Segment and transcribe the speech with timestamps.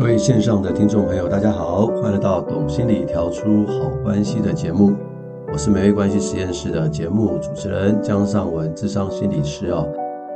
[0.00, 4.96] 各位线上的听众朋友，大家好，欢迎来到《懂心理调出好关系》的节目。
[5.52, 9.86] 我是美味关系实验室的节目主持人江尚文，智商心理师哦。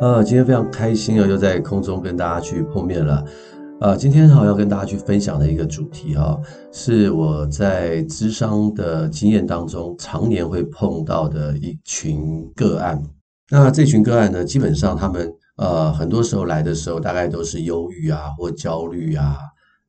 [0.03, 3.25] 呃，今天非常开心啊，又在空中跟大家去碰面了。
[3.81, 6.39] 呃，今天哈要跟大家去分享的一个主题哈，
[6.71, 13.03] 是我在智商的经验当中常年会碰到的一群个案。
[13.51, 19.39] 那这群个案呢，基本上他们呃很多时候来的时候，大概都是忧郁啊或焦虑啊。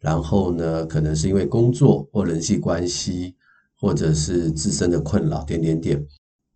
[0.05, 3.33] 然后呢，可能是因为工作或人际关系，
[3.81, 6.05] 或者是自身的困扰，点点点。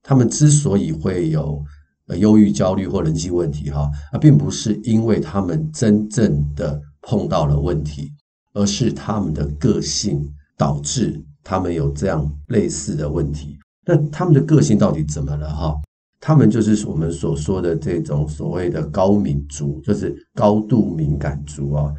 [0.04, 1.60] 他们之所以会有
[2.06, 8.12] 呃忧郁、焦虑或人际问题，哈，啊，并不是因为他们真正的碰到了问题，
[8.54, 13.58] 而是他们的个性导致他们有这样类似的问题。
[13.84, 15.50] 那他们的个性到底怎么了？
[15.50, 15.76] 哈，
[16.22, 21.92] 他们就是我们所说的这种所谓的高敏族，就是高度敏感族啊。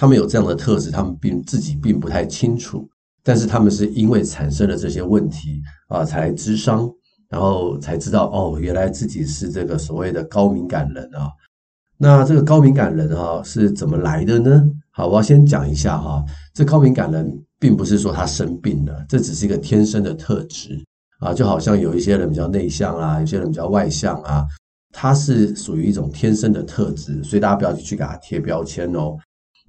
[0.00, 2.88] 他们有这样的特质，他们并自己并不太清楚，
[3.22, 6.90] 但是他们是因为产生了这些问题啊，才来咨商，
[7.28, 11.28] 然后才知道哦，原来自己是这个所谓的高敏感人啊。
[11.98, 14.64] 那这个高敏感人哈是怎么来的呢？
[14.90, 20.82] 好，我要先讲一下哈，这高敏感人并不是说他生病了，这只是一个天生的特质
[21.18, 24.46] 啊，就好像有一些人比较内向啊，有些人比较外向啊，
[24.94, 29.14] 他是属于一种天生的特质，所以大家不要去给他贴标签哦。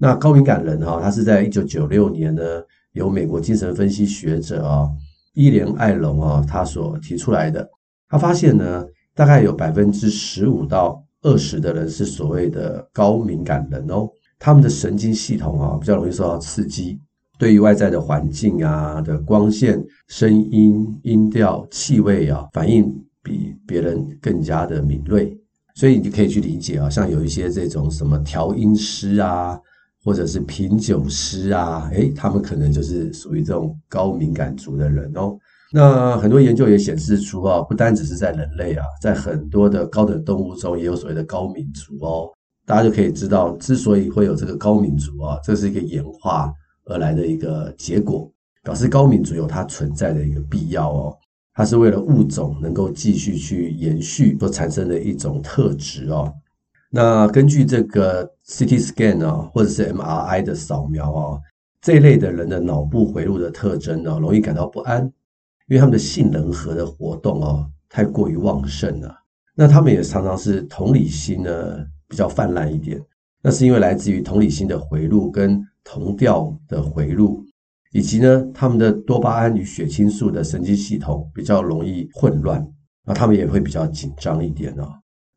[0.02, 2.42] 那高敏感人哈，他是在一九九六年呢，
[2.90, 4.90] 由美国精神分析学者啊
[5.34, 7.70] 伊莲艾隆啊他所提出来的。
[8.08, 14.08] 他发现呢，大概有百分之十五到二十的人是所谓的高敏感人哦，
[14.40, 16.98] 他们的神经系统啊比较容易受到刺激，
[17.38, 25.32] 对于外在的环境啊的光线、声音、音调、气味啊反应比别人更加的敏锐，
[25.76, 29.56] 所以你就可以去理解啊，像有一些这种什么调音师啊。
[30.04, 35.36] 或者是品酒师啊，诶，他们可能就是属于这种高敏感族的人哦。
[35.72, 42.28] 那很多研究也显示出啊，不单只是在人类啊，在很多的高等动物中也有所谓的高敏族哦。
[42.66, 46.52] 大家就可以知道，之所以会有这个高敏族啊，这是一个演化
[46.84, 48.30] 而来的一个结果，
[48.62, 51.16] 表示高敏族有它存在的一个必要哦。
[51.54, 56.32] 它是为了物种能够继续去延续所产生的一种特质哦。
[56.94, 61.40] 那根据这个 CT scan 啊，或者是 MRI 的扫描啊，
[61.80, 65.02] 这一类的人的脑部回路的特征呢，容易感到不安，
[65.68, 69.10] 因为他们的杏仁核的活动哦太过于旺盛了。
[69.54, 73.00] 那他们也常常是同理心呢比较泛滥一点，
[73.42, 77.42] 那是因为来自于同理心的回路跟同调的回路，
[77.92, 82.62] 以及呢他们的多巴胺与血清素的神经系统比较容易混乱，
[83.06, 84.86] 那他们也会比较紧张一点哦。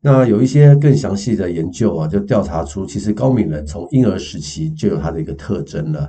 [0.06, 6.08] 那有一些更详细的研究啊，就调查出，其实高敏人从婴儿时期就有他的一个特征了。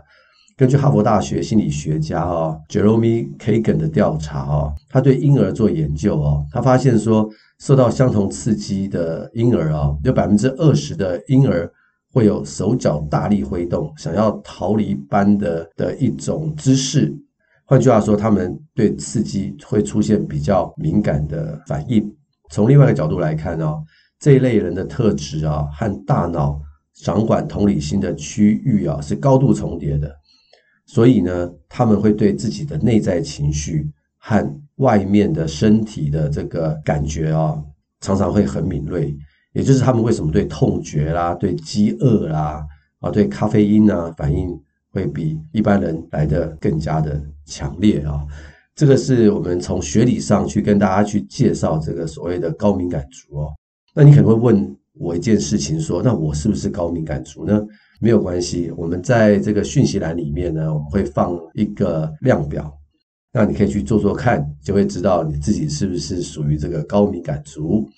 [0.56, 11.68] 根据哈佛大学心理学家啊 Jeremy Kagan 的调查啊，他对婴儿做研究啊，他发现说，受到相同刺激的婴儿啊，有百分之二十的婴儿
[12.14, 17.12] 会有手脚大力挥动，想要逃离般的的一种姿势。
[17.66, 22.08] 换句话说，他们对刺激会出现比较敏感的反应。
[22.50, 23.84] 从另外一个角度来看哦，
[24.20, 26.60] 这一类人的特质啊，和大脑
[26.94, 30.16] 掌管同理心的区域啊是高度重叠的，
[30.86, 37.62] 所以呢，他们会对自己的内在情绪和外面的身体的这个感觉啊，
[38.02, 39.16] 常常会很敏锐。
[39.54, 42.64] 也就是他们为什么对痛觉啦、对饥饿啦、
[43.00, 44.56] 啊、对咖啡因啊反应
[44.92, 48.24] 会比一般人来得更加的强烈啊。
[48.78, 53.50] 这个是我们从学理上去跟大家去介绍这个所谓的高敏感族哦。
[53.96, 57.60] 那你可能会问我一件事情，说那我是不是高敏感族呢？
[58.00, 62.72] 没有关系，我们在这个讯息栏里面呢，我们会放一个量表，
[63.34, 67.90] 那你可以去做做看，就会知道你自己是不是属于这个高敏感族。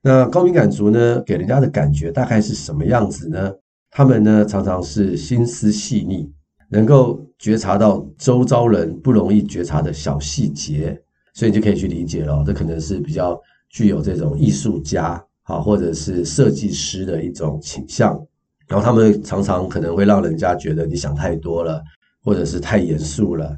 [0.00, 3.52] 那高敏感族呢，给人家的感觉大概是什么样子呢？
[3.90, 6.32] 他们呢，常常是心思细腻。
[6.70, 10.98] 能够觉察到周遭人不容易觉察的小细节，
[11.34, 12.42] 所以你就可以去理解了。
[12.46, 13.38] 这可能是比较
[13.70, 18.18] 具有这种艺术家啊，或者是设计师的一种倾向。
[18.66, 21.82] 然后他们常常可能会让人家觉得你想太多了，
[22.22, 23.54] 或者是太严肃了。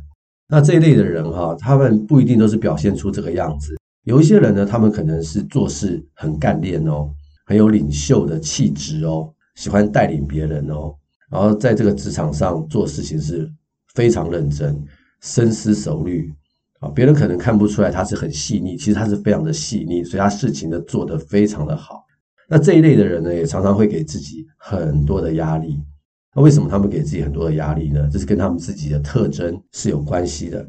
[0.48, 3.76] 那这一类的人哈，他们不一定都是表现出这个样子。
[4.04, 7.08] 有一些人呢，他们可能是做事很干练哦，
[7.44, 10.94] 很有领袖的气质哦，喜欢带领别人哦。
[11.30, 13.50] 然后在这个职场上做事情是
[13.96, 14.80] 非常认真、
[15.20, 16.30] 深思熟虑
[16.80, 22.04] 啊，别人可能看不出来他是很细腻，其实他是非常的细腻，所以他事情呢做得非常的好。
[22.48, 25.80] 那这一类的人呢，也常常会给自己很多的压力，
[26.34, 28.08] 那为什么他们给自己很多的压力呢？
[28.12, 30.64] 这是跟他们自己的特征是有关系的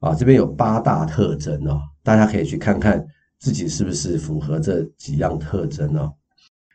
[0.00, 0.14] 啊。
[0.14, 3.04] 这边有八大特征哦，大家可以去看看
[3.38, 6.10] 自己是不是符合这几样特征哦。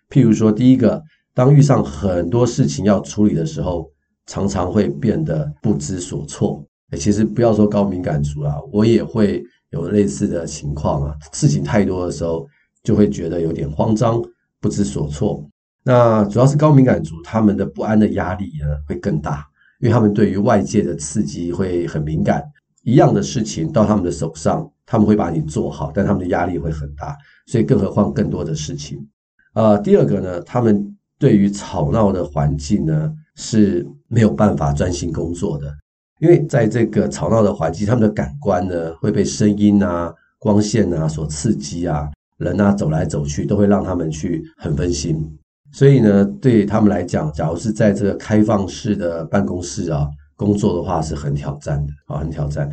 [0.09, 1.03] 譬如说，第一个，
[1.33, 3.91] 当遇上很多事情要处理的时候，
[4.27, 6.65] 常常会变得不知所措。
[6.97, 11.15] 其实不要说高敏感族啊，我也会有类似的情况啊。
[11.33, 12.47] 事情太多的时候，
[12.83, 14.21] 就会觉得有点慌张、
[14.61, 15.43] 不知所措。
[15.83, 19.45] 那主要是高敏感族，他们的不安的压力呢会更大，
[19.81, 22.43] 因为他们对于外界的刺激会很敏感。
[22.83, 27.17] 一样的事情到他们的手上，他们会把你做好，但他们的压力会很大，
[27.47, 29.05] 所以更何况更多的事情。
[29.53, 35.73] 呃，第二个呢，他们对于吵闹的环境呢是没有办法专心工作的，
[36.19, 45.25] 因为在这个吵闹的环境，他们的感官呢会被声音啊、光线啊所刺激啊，人啊走来走去都会让他们去很分心。
[45.71, 52.71] 所以呢，对他们来讲，假如是在这个开放式的办公室啊工作的话，是很挑战的啊，很挑战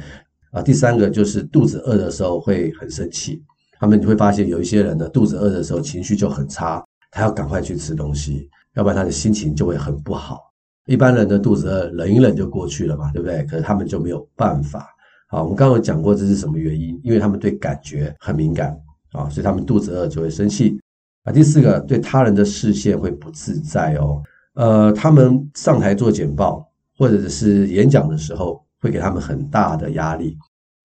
[0.52, 0.62] 啊。
[0.62, 3.42] 第三个就是肚子饿的时候会很生气，
[3.80, 10.51] 他们会发现有一些人呢，肚子饿的时候情绪就很差，他要赶快去吃东西，要不然他的心情就会很不好。
[10.86, 13.42] 一般人的肚子饿忍一忍就过去了嘛，对不对？
[13.44, 14.88] 可是他们就没有办法。
[15.28, 17.00] 好，我们刚刚有讲过这是什么原因？
[17.02, 18.76] 因为他们对感觉很敏感
[19.12, 20.78] 啊，所以他们肚子饿就会生气。
[21.24, 24.20] 啊，第四个，对他人的视线会不自在哦。
[24.54, 26.68] 呃，他们上台做简报
[26.98, 30.36] 或者是演讲的时候，会给他们很大的压力，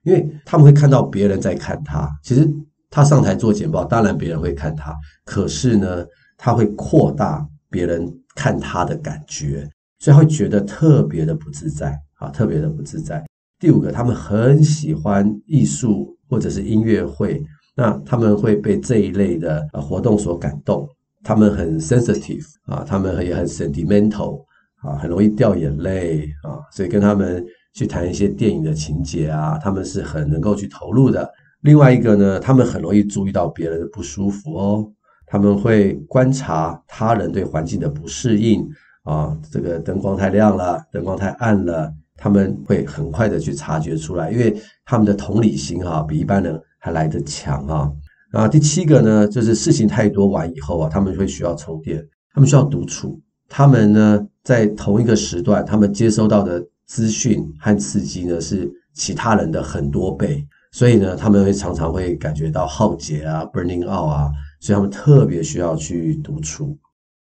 [0.03, 2.07] 因为他们会看到别人在看他。
[2.23, 2.47] 其实
[2.89, 4.95] 他上台做简报，当然别人会看他，
[5.25, 6.05] 可是呢，
[6.37, 13.25] 他会扩大别人看他的感觉，所以会觉得特别的不自在啊，特别的不自在。
[13.59, 17.43] 第五个，他们很喜欢艺术或者是音乐会。
[17.75, 20.87] 那他们会被这一类的活动所感动，
[21.23, 24.43] 他们很 sensitive 啊，他们也很 sentimental
[24.81, 27.45] 啊，很容易掉眼泪啊，所以跟他们
[27.75, 31.29] 去谈一些电影的情节啊，他们是很能够去投入的。
[31.61, 34.91] 另外一个呢，他们很容易注意到别人的不舒服哦，
[35.27, 38.67] 他们会观察他人对环境的不适应
[39.07, 44.55] 啊，这个灯光太亮了，灯光太暗了，他们会很快的去察觉出来，因为
[44.85, 46.61] 他们的同理心哈比一般人。
[46.79, 47.91] 还来得强啊！
[48.31, 52.01] 啊，第七个呢，就是事情太多完以后啊，他们会需要充电，
[52.33, 53.19] 他们需要独处。
[53.49, 64.31] 他们呢，在同一个时段，他们接收到的资讯和刺激呢，是其他人的很多倍，所以呢，他们会常常会感觉到耗竭啊，burning out 啊，
[64.61, 66.77] 所以他们特别需要去独处。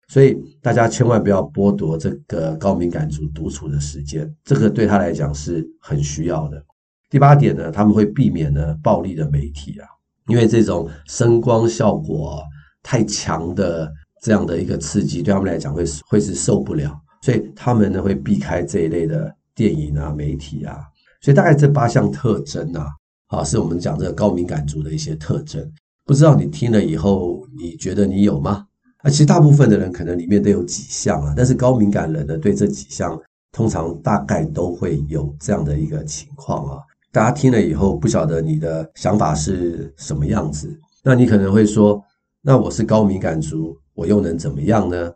[0.08, 6.62] 所以大家千万不要剥夺这个高敏感族独处的时间，这个对他来讲是很需要的。
[7.10, 9.86] 第八点呢，他们会避免呢暴力的媒体啊，
[10.28, 12.42] 因为这种声光效果
[12.82, 13.90] 太强的
[14.22, 20.80] 这样的一个刺激，对他们来讲会会是受不了，所以他们呢会避开这一类的电影啊、媒体啊。
[21.20, 22.88] 所以大概这八项特征啊，
[23.28, 25.66] 啊，是我们讲这个高敏感族的一些特征。
[26.04, 28.66] 不知道你听了以后，你觉得你有吗？
[29.04, 33.20] 啊，其实大部分的人可能里面都有几项啊，但是高敏感人呢，对这几项
[33.52, 36.78] 通常大概都会有这样的一个情况啊。
[37.12, 40.74] 大家听了以后，不晓得你的想法是什么样子。
[41.02, 42.02] 那你可能会说
[42.40, 45.12] ：“那我是高敏感族，我又能怎么样呢？”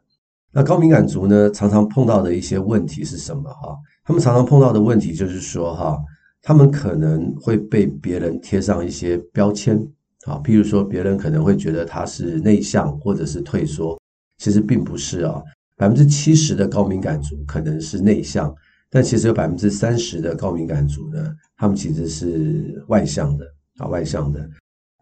[0.53, 3.51] 那高敏感族呢，常常碰到的一些问题是什么？
[3.51, 5.99] 哈，他们常常碰到的问题就是说，哈，
[6.43, 9.83] 他们可能会被别人贴上一些标签，
[10.25, 13.99] 啊，譬如说，别人可能会觉得他是内向或者是退缩，
[14.39, 15.43] 其实并不是啊。
[15.77, 18.55] 百分之七十的高敏感族可能是内向。
[18.91, 23.45] 但其实有百分之三十的高敏感族呢，他们其实是外向的
[23.77, 24.49] 啊，外向的。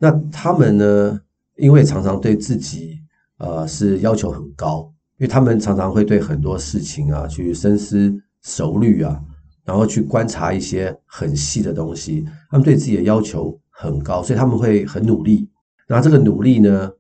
[0.00, 1.20] 那他们呢，
[1.56, 2.99] 因为常常对自己
[3.38, 9.18] 呃是要求很高，因为他们常常会对很多事情啊去深思熟虑啊，
[9.64, 12.26] 然后去观察一些很细的东西。
[12.50, 15.49] 他们对自己的要求很高，所以他们会很努力。
[15.88, 16.90] 那这个努力呢，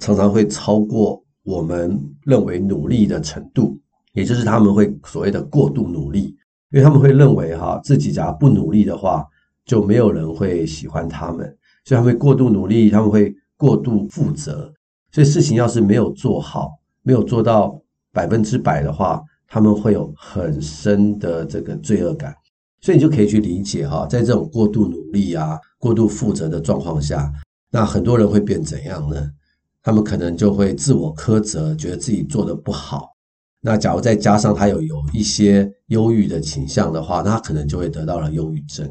[0.00, 3.80] 常常会超过我们认为努力的程度。
[4.12, 6.36] 也就是他们会所谓的过度努力，
[6.70, 9.26] 因为他们会认为哈自己只要不努力的话，
[9.64, 11.44] 就没有人会喜欢他们，
[11.84, 14.72] 所以他们会过度努力，他们会过度负责，
[15.10, 16.70] 所以事情要是没有做好，
[17.02, 17.76] 没有做到
[18.12, 22.32] 百分之百的话，他们会有很深的这个罪恶感，
[22.84, 27.32] 所以你就可以去理解哈，在这种过度努力啊、过度负责的状况下，
[27.70, 29.30] 那很多人会变怎样呢？
[29.82, 33.14] 他们可能就会自我苛责，觉得自己做得不好。
[33.62, 38.86] 那假如再加上他有有一些忧郁的倾向的话，那他可能就会得到了忧郁症。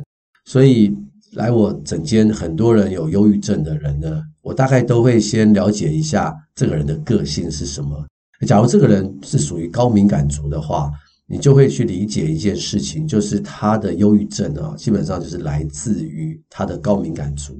[0.45, 0.91] 所以
[1.33, 8.03] 来我诊间很多人有忧郁症的人呢，我大概都会先了解一下这个人的个性是什么。
[8.47, 10.91] 假如这个人是属于高敏感族的话，
[11.25, 17.57] 你就会去理解一件事情，就是他的忧郁症啊，基本上就是来自于他的高敏感族，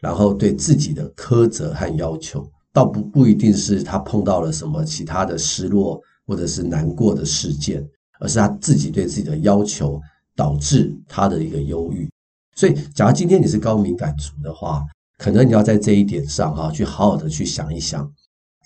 [0.00, 7.86] 然后对自己的苛责和要求，倒不不一定是他碰到了什么其他的失落或者是难过的事件，
[8.18, 10.00] 而是他自己对自己的要求
[10.34, 12.08] 导致他的一个忧郁。
[12.54, 14.82] 所以，假如今天你是高敏感族的话，
[15.18, 18.10] 可能你要在这一点上哈，去好好的去想一想，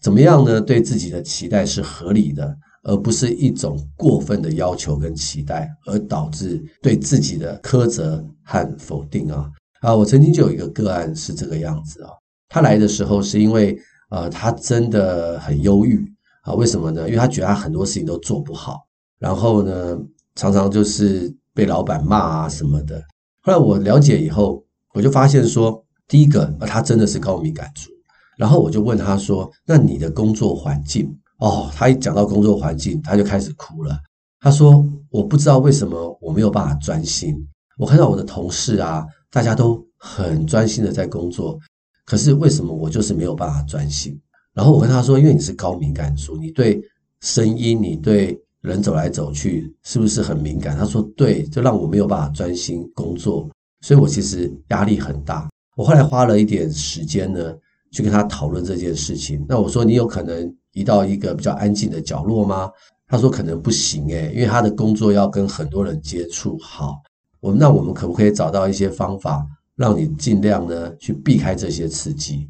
[0.00, 0.60] 怎么样呢？
[0.60, 2.56] 对自己的期待是合理的。
[2.88, 9.50] 而不是一种过分的要求跟期待，而导致对自己的苛责和否定啊
[9.80, 9.94] 啊！
[9.94, 12.10] 我曾经就有一个个案是这个样子啊，
[12.48, 13.76] 他来的时候是因为
[14.10, 16.00] 呃，他真的很忧郁
[16.42, 17.08] 啊，为什么呢？
[17.08, 18.86] 因为他觉得他很多事情都做不好，
[19.18, 19.98] 然后呢，
[20.36, 23.02] 常常就是被老板骂啊什么的。
[23.42, 24.64] 后来我了解以后，
[24.94, 27.90] 我就发现说，第一个，他真的是高敏感族，
[28.38, 33.98] 然后我就问他说：“那你的工作环境？”哦，他一讲到工作环境，他就开始哭了。
[34.40, 37.36] 他说：“我不知道为什么我没有办法专心。
[37.76, 41.58] 我看到我的同事啊，大家都很专心的在工作，
[42.04, 44.18] 可是为什么我就是没有办法专心？”
[44.54, 46.80] 然后我跟他说：“因为你是高敏感族，你对
[47.20, 53.48] 声音，你对人走来走去，是不是很敏感？”他说：“对，就让我没有办法专心工作，
[53.82, 57.54] 所以我其实压力很大。”我后来花了一点时间呢，
[57.92, 59.44] 去跟他讨论这件事情。
[59.46, 62.70] 那我说：“你有可能？”移到一个比较安静的角落吗？
[63.08, 66.58] 他说可能不行诶，因为他的工作要跟很多人接触。
[66.58, 66.96] 好，
[67.40, 72.46] 我们那我们可不可以找到一些方法，让你尽量呢去避开这些刺激？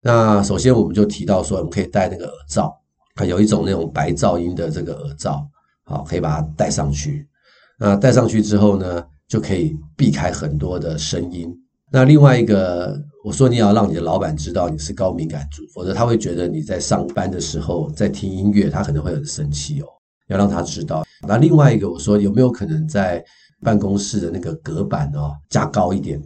[0.00, 2.78] 那首先我们就提到说，我们可以戴那个耳罩，
[3.16, 5.44] 啊，有一种那种白噪音的这个耳罩，
[5.82, 7.26] 好，可以把它戴上去。
[7.78, 11.52] 那戴上去之后呢，就可以避开很多的声音。
[11.90, 19.86] 那另外一个，我说你要让你的老板知道你是高敏感族，否则他会觉得你在上班的时候在听音乐，他可能会很生气哦。
[20.28, 21.04] 要让他知道。
[21.26, 23.22] 那另外一个，我说有没有可能在
[23.62, 26.22] 办公室的那个隔板哦加高一点，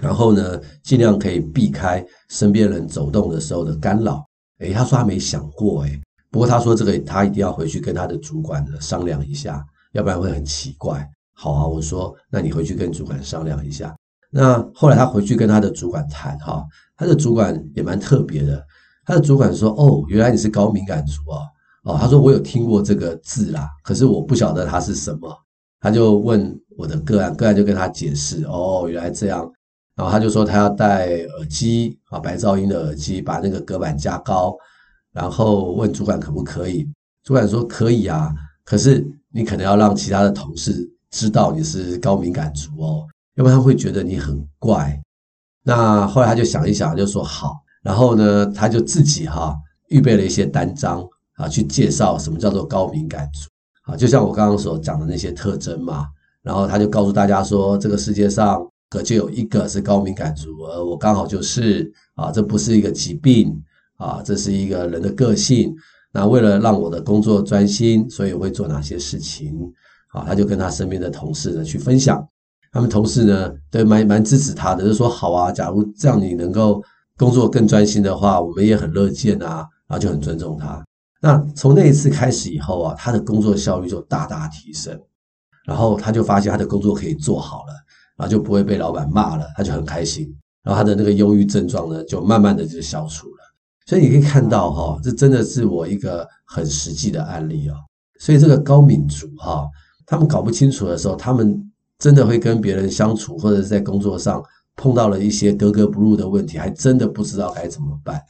[0.00, 4.24] 然后呢，尽量可以避开身边人走动的时候的干扰。
[4.60, 11.06] 诶，他说他没想过诶，不过他说这个他一定要回去跟他的主管呢商量一下，要不然会很奇怪。
[11.34, 13.94] 好啊，我说那你回去跟主管商量一下。
[14.30, 16.64] 那后来他回去跟他的主管谈哈，
[16.96, 18.64] 他的主管也蛮特别的。
[19.04, 21.42] 他的主管说：“哦，原来你是高敏感族啊！
[21.82, 25.36] 哦，他说我有听过这个字啦，可是我不晓得它是什么。”
[25.80, 29.50] 他就问我的个案，个案就跟他解释：“哦，原来这样。”
[29.96, 31.08] 然后他就说他要戴
[31.38, 34.54] 耳机啊，白噪音的耳机，把那个隔板加高，
[35.12, 36.88] 然后问主管可不可以。
[37.24, 38.32] 主管说可以啊，
[38.64, 43.06] 可是你可能要让其他的同事知道你是高敏感族哦。
[43.40, 45.00] 要不然他会觉得你很怪。
[45.64, 47.56] 那后来他就想一想，就说好。
[47.82, 49.56] 然后呢，他就自己哈
[49.88, 51.02] 预备了一些单张
[51.36, 53.48] 啊，去介绍什么叫做高敏感族
[53.90, 53.96] 啊。
[53.96, 56.06] 就像我刚刚所讲的那些特征嘛。
[56.42, 63.58] 然后他就告诉大家说，这个世界上可就有一个是高敏感族，而我刚好就是啊，这不是一个疾病
[63.96, 65.74] 啊，这是一个人的个性。
[66.12, 69.54] 那为了让我的工作专心，所以我会做哪些事情
[70.12, 70.24] 啊？
[70.26, 72.22] 他就跟他身边的同事呢去分享。
[72.72, 76.80] 他们同事呢，对，蛮蛮支持他的，就说好啊，假如这样你能够
[77.18, 80.80] 工作更专心的话，我们也很乐见啊，然后就很尊重他。
[81.20, 84.96] 那从那一次开始以后啊，他的工作效率就大大提升，
[85.66, 87.72] 然后他就发现他的工作可以做好了，
[88.16, 93.36] 然后就不会被老板骂了，他就很开心，然后他的那个忧郁症状呢，就慢慢的就消除了。
[93.86, 97.74] 所以你可以看到哈，这真的是我一个很实际的案例哦。
[98.20, 99.66] 所以这个高敏族哈，
[100.06, 101.66] 他们搞不清楚的时候，他们。
[102.00, 104.42] 真的会跟别人相处，或者是在工作上
[104.74, 108.20] 碰到了一些格格不入的问题，还真的不知道该怎么办。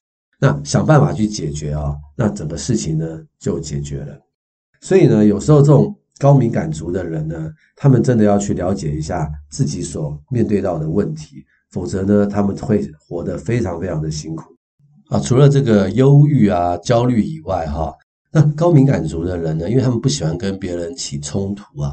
[0.41, 3.07] 那想办法去解决啊，那整个事情呢
[3.39, 4.19] 就解决了。
[4.81, 14.45] 所以呢，有时候这种高敏感族的人呢，他们真的要去了解一下自己所面对到的问题，否则呢，他们会活得非常非常的辛苦
[15.11, 15.21] 啊。
[15.21, 17.95] 除了这个忧郁啊、焦虑以外，哈，
[18.33, 21.93] 那高敏感族的人呢，因为他们不喜欢跟别人起冲突啊。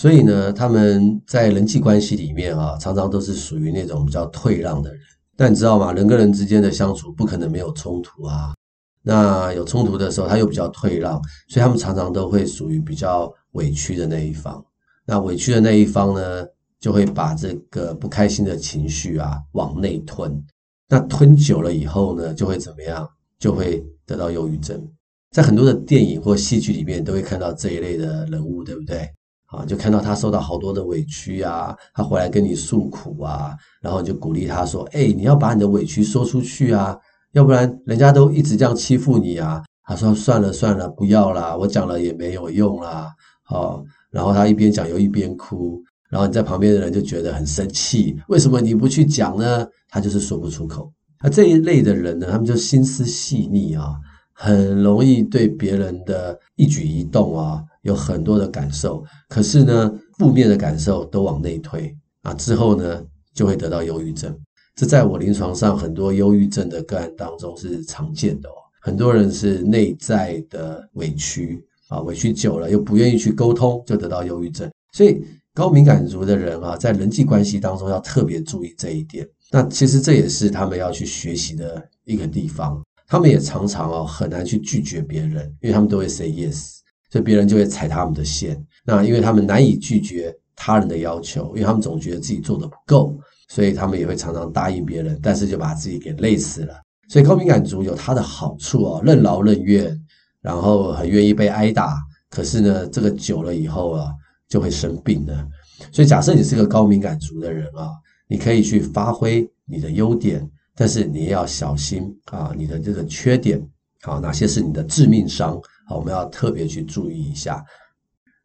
[0.00, 4.98] 所以呢，他们在人际关系里面啊，常常都是属于那种比较退让的人。
[5.36, 5.92] 但你知道吗？
[5.92, 8.54] 人跟人之间的相处不可能没有冲突啊。
[9.02, 14.64] 那有冲突的时候，他又比较退让，所以他们常常都会属于比较委屈的那一方。
[15.04, 16.46] 那委屈的那一方呢，
[16.78, 20.42] 就会把这个不开心的情绪啊往内吞。
[20.88, 23.06] 那吞久了以后呢，就会怎么样？
[23.38, 24.82] 就会得到忧郁症。
[25.30, 29.06] 在很多的电影或戏剧里面，都会看到这一类的人物，对不对？
[29.50, 36.96] 啊，就看到他受到好多的委屈啊，他回来跟你诉苦啊，然后就鼓励他说：“哎，你要把你的委屈说出去啊，
[37.32, 49.66] 要不然人家都一直这样欺负你啊。”他说：“算了算了，不要啦，我讲了也没有用啦。”好，然后他一边讲又一边哭，然后你在旁边的人就觉得很生气，为什么你不去讲呢？
[49.88, 50.92] 他就是说不出口。
[51.20, 53.96] 那这一类的人呢，他们就心思细腻啊，
[54.32, 63.02] 很容易对别人的一举一动啊有很多的感受，可是呢，负面的感受都往内推啊，之后呢
[63.34, 64.36] 就会得到忧郁症。
[64.76, 68.52] 这在我临床上很多忧郁症的个案当中是常见的哦。
[68.82, 74.70] 很多人是内在的委屈啊，委屈久了又不愿意去沟通，就得到忧郁症。
[74.92, 75.22] 所以
[75.52, 79.28] 高敏感族的人啊，在人际关系当中要特别注意这一点。
[79.50, 82.80] 那其实这也是他们要去学习的一个地方。
[83.06, 86.78] 他们也常常哦很难去拒绝别人，因为他们都会 say yes，
[87.10, 88.62] 所以别人就会踩他们的线。
[88.84, 93.14] 那因为他们难以拒绝他人的要求，因为他们总觉得自己做得不够，
[93.48, 96.74] 所以他们也会常常答应别人，但是就把自己给累死了。
[97.08, 99.98] 所以高敏感族有他的好处哦，任劳任怨，
[100.40, 101.98] 然后很愿意被挨打。
[102.28, 104.12] 可是呢，这个久了以后啊，
[104.48, 105.46] 就会生病了。
[105.92, 107.90] 所以假设你是个高敏感族的人啊。
[108.32, 113.60] 你可以去发挥你的优点，但是你也要小心啊，你的这个缺点，
[114.02, 115.60] 好，哪些是你的致命伤？
[115.96, 117.64] 我们要特别去注意一下。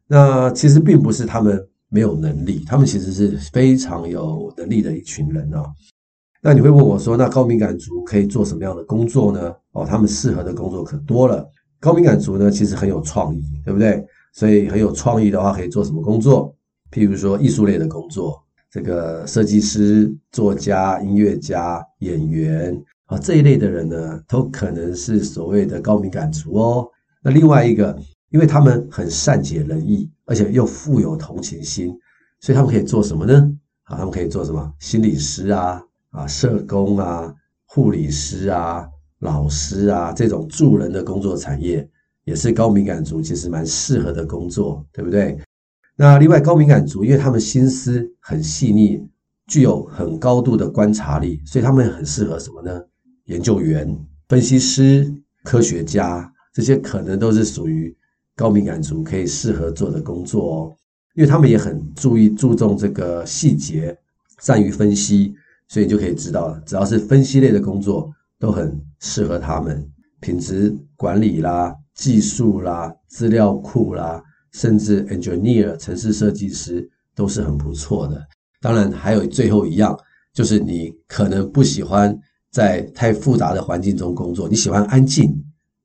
[0.06, 5.64] 那其实并不是他们没有能力，他们其实是非常有能力的一群人啊。
[6.42, 9.52] 那你会问我说，那高敏感族可以做什么样的工作呢？
[9.72, 11.48] 哦，他们适合的工作可多了。
[11.80, 14.04] 高敏感族呢，其实很有创意，对不对？
[14.32, 16.54] 所以很有创意的话，可以做什么工作？
[16.90, 18.42] 譬如说艺术类的工作。
[18.68, 26.86] 这个设计师、作家、音乐家、演员啊，这一类的人呢，都可能是所谓的高敏感族哦。
[27.26, 27.98] 那另外一个，
[28.30, 31.92] 因为他们很善解人意，而且又富有同情心，
[32.38, 33.52] 所以他们可以做什么呢？
[33.82, 34.72] 啊，他们可以做什么？
[34.78, 38.86] 心理师啊，啊，社工啊，护理师啊，
[39.18, 41.90] 老师啊，这种助人的工作产业，
[42.22, 45.36] 也是高敏感族其实蛮适合的工作，对不对？
[45.96, 49.04] 那另外高敏感族，因为他们心思很细腻，
[49.48, 52.80] 具有很高度的观察力，所以他们很适合什么呢？
[53.24, 55.12] 研究员、分析师、
[55.42, 57.94] 科学家，这些可能都是属于
[58.34, 60.76] 高敏感族可以适合做的工作哦。
[61.14, 63.94] 因为他们也很注意注重这个细节，
[64.40, 65.34] 善于分析，
[65.68, 69.86] 所以你就可以知道了，只要是分析类的工作，都很适合他们。
[70.20, 74.22] 品质管理啦、技术啦、资料库啦。
[74.52, 78.26] 甚至 engineer 城市设计师都是很不错的。
[78.62, 79.94] 当然，还有最后一样，
[80.32, 82.18] 就是你可能不喜欢
[82.50, 85.30] 在太复杂的环境中工作，你喜欢安静，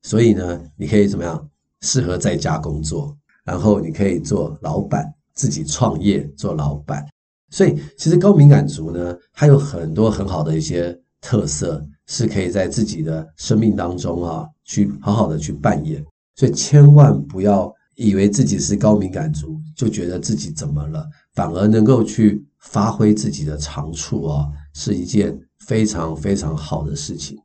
[0.02, 1.48] 所以呢，你可以怎么样？
[1.80, 7.06] 适合在家工作，然后你可以做老板，自己创业做老板。
[7.50, 16.04] 所以，其实高敏感族呢，它有很多很好的一些特色，是可以在自己的生命当中啊，去好好的去扮演。
[16.36, 17.72] 所以，千万不要。
[17.94, 21.06] 以为自己是高敏感族，就觉得自己怎么了？
[21.34, 27.38] 反而能够去发挥自己的长处哦，是一件非常非常好的事情。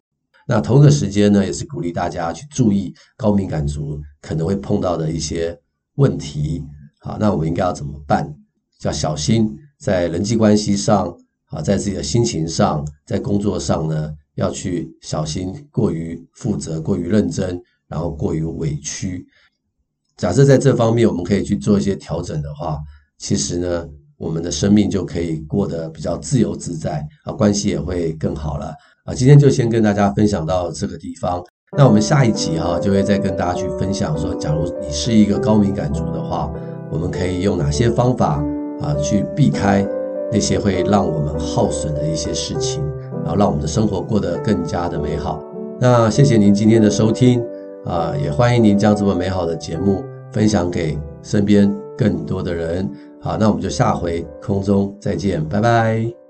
[0.48, 5.60] 那同个时间呢，也是鼓励大家去注意高敏感族可能会碰到的一些
[5.96, 6.64] 问题。
[7.00, 8.34] 好，那我们应该要怎么办？
[8.84, 11.14] 要小心在人际关系上
[11.48, 19.28] 啊，在自己的心情上，在工作上呢，要去小心过于负责、过于认真，然后过于委屈。
[20.16, 22.80] 假设在这方面我们可以去做一些调整的话，
[23.18, 28.74] 其实呢，我们的生命就可以过得比较自由自在啊，关系也会更好了
[29.08, 29.16] 啊。
[29.16, 31.44] 今天就先跟大家分享到这个地方，
[31.76, 36.54] 那我们下一集哈就会再跟大家去分享说，假如你是一个高敏感族的话，
[36.92, 38.44] 我们可以用哪些方法
[38.82, 39.84] 啊去避开
[40.32, 42.84] 那些会让我们耗损的一些事情，
[43.24, 45.44] 然后让我们的生活过得更加的美好。
[45.80, 47.44] 那谢谢您今天的收听。
[47.86, 52.90] 啊，也欢迎您将这么美好的节目分享给身边更多的人。
[53.22, 56.27] 好，那我们就下回空中再见，拜拜。